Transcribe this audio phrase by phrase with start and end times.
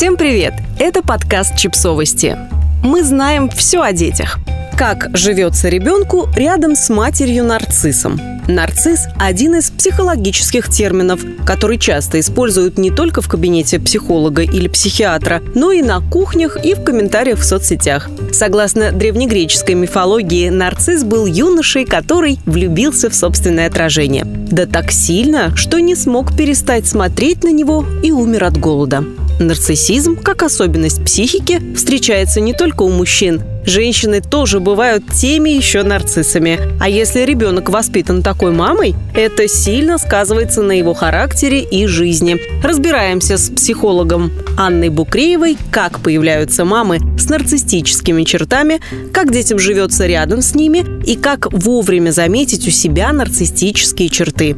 [0.00, 0.54] Всем привет!
[0.78, 2.34] Это подкаст «Чипсовости».
[2.82, 4.38] Мы знаем все о детях.
[4.74, 8.18] Как живется ребенку рядом с матерью-нарциссом.
[8.48, 15.42] Нарцисс– один из психологических терминов, который часто используют не только в кабинете психолога или психиатра,
[15.54, 18.08] но и на кухнях и в комментариях в соцсетях.
[18.32, 24.24] Согласно древнегреческой мифологии, нарцисс был юношей, который влюбился в собственное отражение.
[24.24, 29.04] Да так сильно, что не смог перестать смотреть на него и умер от голода.
[29.40, 33.42] Нарциссизм, как особенность психики, встречается не только у мужчин.
[33.64, 36.58] Женщины тоже бывают теми еще нарциссами.
[36.78, 42.38] А если ребенок воспитан такой мамой, это сильно сказывается на его характере и жизни.
[42.62, 48.80] Разбираемся с психологом Анной Букреевой, как появляются мамы с нарциссическими чертами,
[49.10, 54.56] как детям живется рядом с ними и как вовремя заметить у себя нарциссические черты.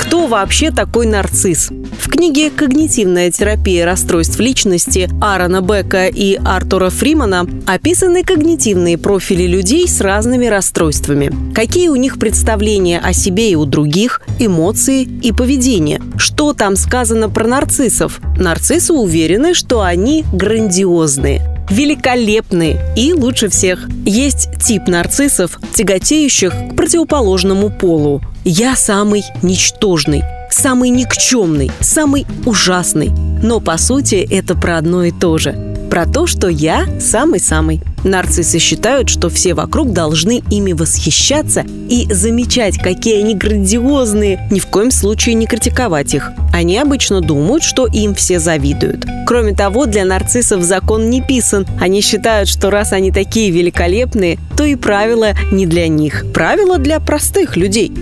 [0.00, 1.70] Кто вообще такой нарцисс?
[2.02, 9.86] В книге «Когнитивная терапия расстройств личности» Аарона Бека и Артура Фримана описаны когнитивные профили людей
[9.86, 11.32] с разными расстройствами.
[11.54, 16.02] Какие у них представления о себе и у других, эмоции и поведение.
[16.16, 18.20] Что там сказано про нарциссов?
[18.36, 23.88] Нарциссы уверены, что они грандиозные великолепные и лучше всех.
[24.04, 28.20] Есть тип нарциссов, тяготеющих к противоположному полу.
[28.44, 33.10] Я самый ничтожный, самый никчемный, самый ужасный.
[33.42, 35.56] Но по сути это про одно и то же.
[35.90, 37.82] Про то, что я самый-самый.
[38.02, 44.66] Нарциссы считают, что все вокруг должны ими восхищаться и замечать, какие они грандиозные, ни в
[44.66, 46.30] коем случае не критиковать их.
[46.52, 49.04] Они обычно думают, что им все завидуют.
[49.26, 51.66] Кроме того, для нарциссов закон не писан.
[51.80, 56.24] Они считают, что раз они такие великолепные, то и правила не для них.
[56.32, 57.92] Правила для простых людей.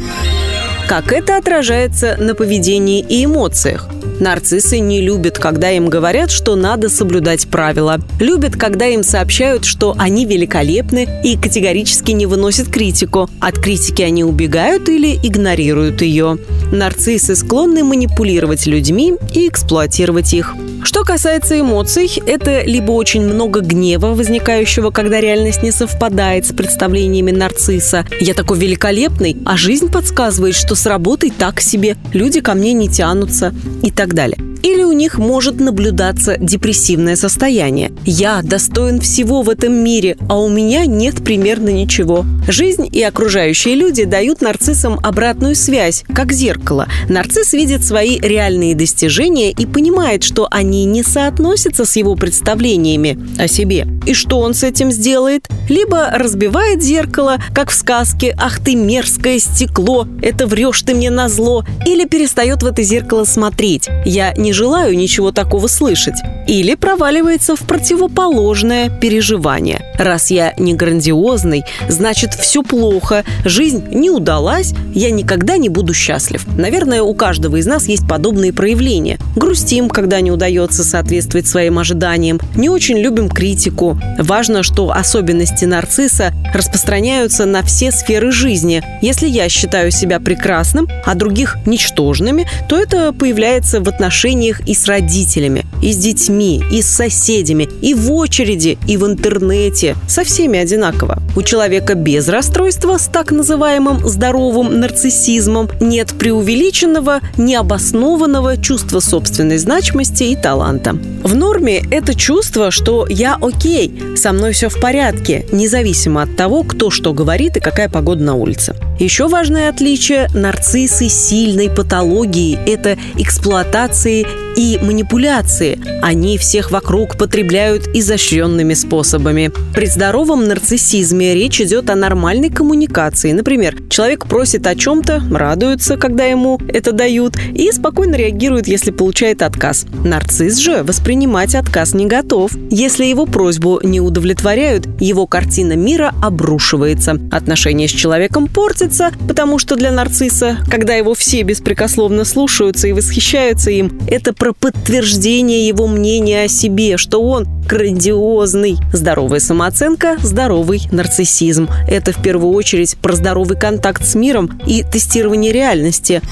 [0.90, 3.88] Как это отражается на поведении и эмоциях?
[4.18, 8.00] Нарциссы не любят, когда им говорят, что надо соблюдать правила.
[8.18, 13.30] Любят, когда им сообщают, что они великолепны и категорически не выносят критику.
[13.38, 16.38] От критики они убегают или игнорируют ее.
[16.72, 20.56] Нарциссы склонны манипулировать людьми и эксплуатировать их.
[20.82, 27.30] Что касается эмоций, это либо очень много гнева, возникающего, когда реальность не совпадает с представлениями
[27.30, 28.06] нарцисса.
[28.20, 32.88] Я такой великолепный, а жизнь подсказывает, что с работой так себе, люди ко мне не
[32.88, 34.49] тянутся и так далее.
[34.62, 37.92] Или у них может наблюдаться депрессивное состояние.
[38.04, 42.24] Я достоин всего в этом мире, а у меня нет примерно ничего.
[42.46, 46.88] Жизнь и окружающие люди дают нарциссам обратную связь, как зеркало.
[47.08, 53.48] Нарцисс видит свои реальные достижения и понимает, что они не соотносятся с его представлениями о
[53.48, 53.86] себе.
[54.06, 55.48] И что он с этим сделает?
[55.68, 61.28] Либо разбивает зеркало, как в сказке «Ах ты мерзкое стекло, это врешь ты мне на
[61.28, 63.88] зло», или перестает в это зеркало смотреть.
[64.04, 66.16] Я не желаю ничего такого слышать.
[66.48, 69.94] Или проваливается в противоположное переживание.
[69.98, 76.44] Раз я не грандиозный, значит все плохо, жизнь не удалась, я никогда не буду счастлив.
[76.56, 79.18] Наверное, у каждого из нас есть подобные проявления.
[79.36, 83.89] Грустим, когда не удается соответствовать своим ожиданиям, не очень любим критику.
[84.18, 88.82] Важно, что особенности нарцисса распространяются на все сферы жизни.
[89.02, 94.86] Если я считаю себя прекрасным, а других ничтожными, то это появляется в отношениях и с
[94.86, 99.96] родителями, и с детьми, и с соседями, и в очереди, и в интернете.
[100.08, 101.22] Со всеми одинаково.
[101.36, 110.24] У человека без расстройства с так называемым здоровым нарциссизмом нет преувеличенного, необоснованного чувства собственной значимости
[110.24, 110.96] и таланта.
[111.22, 116.64] В норме это чувство, что я окей, со мной все в порядке, независимо от того,
[116.64, 118.74] кто что говорит и какая погода на улице.
[118.98, 124.26] Еще важное отличие– нарциссы сильной патологии– это эксплуатации
[124.60, 125.80] и манипуляции.
[126.02, 129.50] Они всех вокруг потребляют изощренными способами.
[129.74, 133.32] При здоровом нарциссизме речь идет о нормальной коммуникации.
[133.32, 139.40] Например, человек просит о чем-то, радуется, когда ему это дают, и спокойно реагирует, если получает
[139.40, 139.86] отказ.
[140.04, 142.52] Нарцисс же воспринимать отказ не готов.
[142.70, 147.18] Если его просьбу не удовлетворяют, его картина мира обрушивается.
[147.30, 153.70] Отношения с человеком портятся, потому что для нарцисса, когда его все беспрекословно слушаются и восхищаются
[153.70, 158.78] им, это про подтверждение его мнения о себе, что он грандиозный.
[158.92, 161.68] Здоровая самооценка– здоровый нарциссизм.
[161.88, 166.22] Это в первую очередь про здоровый контакт с миром и тестирование реальности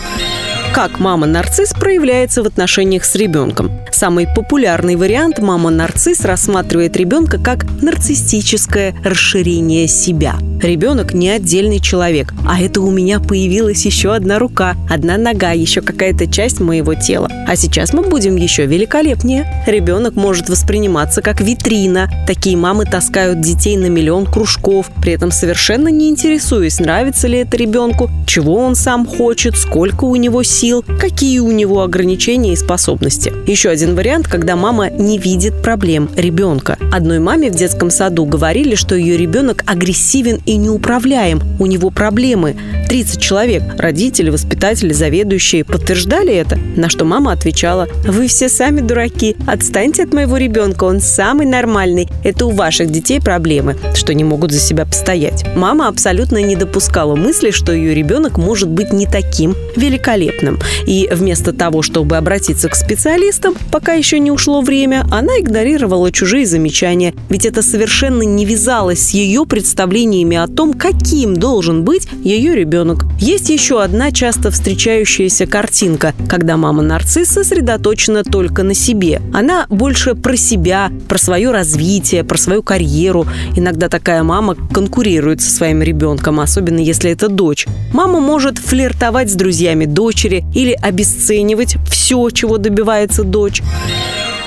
[0.74, 3.70] как мама-нарцисс проявляется в отношениях с ребенком.
[3.90, 12.60] Самый популярный вариант мама-нарцисс рассматривает ребенка как нарциссическое расширение себя– Ребенок не отдельный человек, а
[12.60, 17.28] это у меня появилась еще одна рука, одна нога, еще какая-то часть моего тела.
[17.46, 19.64] А сейчас мы будем еще великолепнее.
[19.68, 22.10] Ребенок может восприниматься как витрина.
[22.26, 27.56] Такие мамы таскают детей на миллион кружков, при этом совершенно не интересуясь, нравится ли это
[27.56, 33.32] ребенку, чего он сам хочет, сколько у него сил, какие у него ограничения и способности.
[33.46, 36.76] Еще один вариант, когда мама не видит проблем ребенка.
[36.92, 42.56] Одной маме в детском саду говорили, что ее ребенок агрессивен и неуправляем, у него проблемы.
[42.88, 49.36] 30 человек, родители, воспитатели, заведующие, подтверждали это, на что мама отвечала, «Вы все сами дураки,
[49.46, 54.50] отстаньте от моего ребенка, он самый нормальный, это у ваших детей проблемы, что не могут
[54.52, 55.44] за себя постоять».
[55.54, 60.58] Мама абсолютно не допускала мысли, что ее ребенок может быть не таким великолепным.
[60.86, 66.46] И вместо того, чтобы обратиться к специалистам, пока еще не ушло время, она игнорировала чужие
[66.46, 72.54] замечания, ведь это совершенно не вязалось с ее представлениями о том, каким должен быть ее
[72.54, 73.04] ребенок.
[73.18, 79.20] Есть еще одна часто встречающаяся картинка, когда мама-нарцисс сосредоточена только на себе.
[79.32, 83.26] Она больше про себя, про свое развитие, про свою карьеру.
[83.56, 87.66] Иногда такая мама конкурирует со своим ребенком, особенно если это дочь.
[87.92, 93.62] Мама может флиртовать с друзьями дочери или обесценивать все, чего добивается дочь.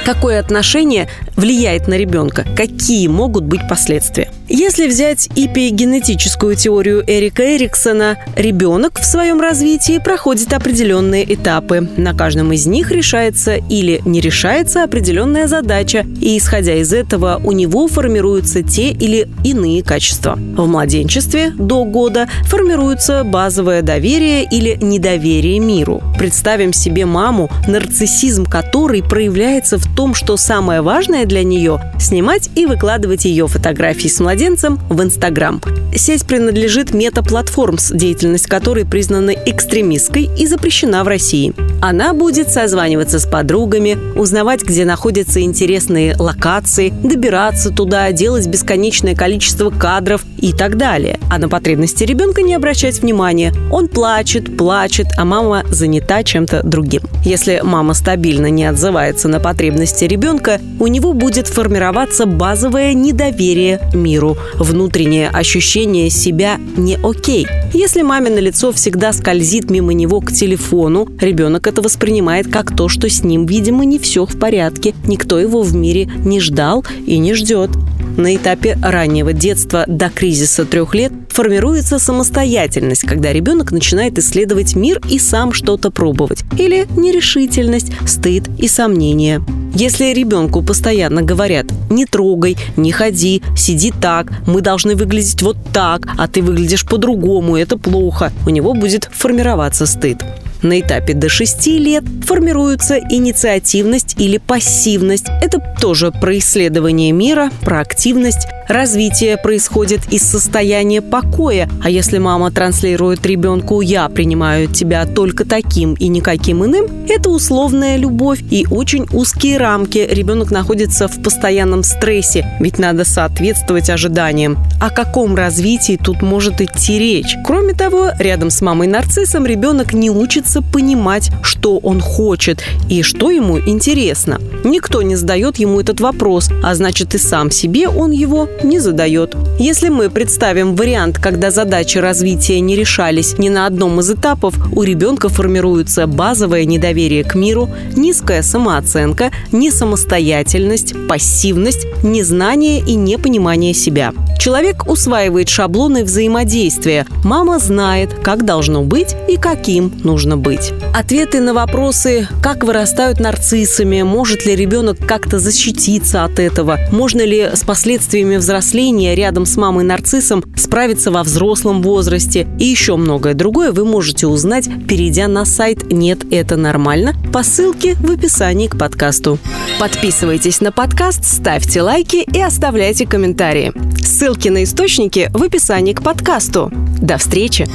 [0.05, 2.45] Какое отношение влияет на ребенка?
[2.55, 4.31] Какие могут быть последствия?
[4.53, 11.87] Если взять эпигенетическую теорию Эрика Эриксона, ребенок в своем развитии проходит определенные этапы.
[11.95, 17.53] На каждом из них решается или не решается определенная задача, и исходя из этого у
[17.53, 20.33] него формируются те или иные качества.
[20.35, 26.03] В младенчестве до года формируется базовое доверие или недоверие миру.
[26.19, 32.65] Представим себе маму, нарциссизм которой проявляется в том, что самое важное для нее– снимать и
[32.65, 35.61] выкладывать ее фотографии с младенцем в Инстаграм.
[35.95, 41.53] Сеть принадлежит Meta Platforms, деятельность которой признана экстремистской и запрещена в России.
[41.79, 49.69] Она будет созваниваться с подругами, узнавать, где находятся интересные локации, добираться туда, делать бесконечное количество
[49.69, 51.19] кадров и так далее.
[51.29, 53.53] А на потребности ребенка не обращать внимания.
[53.71, 57.03] Он плачет, плачет, а мама занята чем-то другим.
[57.25, 64.30] Если мама стабильно не отзывается на потребности ребенка, у него будет формироваться базовое недоверие миру,
[64.55, 67.47] внутреннее ощущение себя не окей.
[67.73, 72.89] Если маме на лицо всегда скользит мимо него к телефону, ребенок это воспринимает как то,
[72.89, 77.17] что с ним, видимо, не все в порядке, никто его в мире не ждал и
[77.17, 77.69] не ждет.
[78.17, 84.99] На этапе раннего детства до кризиса трех лет формируется самостоятельность, когда ребенок начинает исследовать мир
[85.09, 86.43] и сам что-то пробовать.
[86.57, 89.41] Или нерешительность, стыд и сомнения.
[89.73, 96.07] Если ребенку постоянно говорят «не трогай», «не ходи», «сиди так», «мы должны выглядеть вот так»,
[96.17, 100.17] «а ты выглядишь по-другому», «это плохо», у него будет формироваться стыд.
[100.61, 105.25] На этапе до 6 лет формируются инициативность или пассивность.
[105.41, 108.47] Это тоже про исследование мира, про активность.
[108.71, 115.93] Развитие происходит из состояния покоя, а если мама транслирует ребенку «я принимаю тебя только таким
[115.95, 120.07] и никаким иным», это условная любовь и очень узкие рамки.
[120.09, 124.57] Ребенок находится в постоянном стрессе, ведь надо соответствовать ожиданиям.
[124.79, 127.35] О каком развитии тут может идти речь?
[127.45, 133.59] Кроме того, рядом с мамой-нарциссом ребенок не учится понимать, что он хочет и что ему
[133.59, 134.39] интересно.
[134.63, 139.35] Никто не задает ему этот вопрос, а значит и сам себе он его не задает.
[139.59, 144.83] Если мы представим вариант, когда задачи развития не решались ни на одном из этапов, у
[144.83, 154.13] ребенка формируется базовое недоверие к миру, низкая самооценка, несамостоятельность, пассивность, незнание и непонимание себя.
[154.41, 157.05] Человек усваивает шаблоны взаимодействия.
[157.23, 160.73] Мама знает, как должно быть и каким нужно быть.
[160.95, 167.51] Ответы на вопросы, как вырастают нарциссами, может ли ребенок как-то защититься от этого, можно ли
[167.53, 173.85] с последствиями взросления рядом с мамой-нарциссом справиться во взрослом возрасте и еще многое другое вы
[173.85, 179.39] можете узнать, перейдя на сайт «Нет, это нормально» по ссылке в описании к подкасту.
[179.79, 183.71] Подписывайтесь на подкаст, ставьте лайки и оставляйте комментарии.
[184.03, 186.69] Ссылки на источники в описании к подкасту.
[187.01, 187.69] До встречи!